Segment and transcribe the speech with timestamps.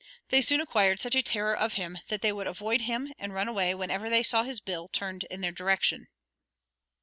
[0.29, 3.47] They soon acquired such a terror of him that they would avoid him and run
[3.47, 6.07] away whenever they saw his bill turned in their direction.